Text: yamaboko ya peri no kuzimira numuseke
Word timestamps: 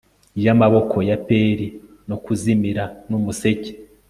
yamaboko 0.45 0.97
ya 1.09 1.17
peri 1.27 1.67
no 2.09 2.17
kuzimira 2.23 2.83
numuseke 3.09 3.71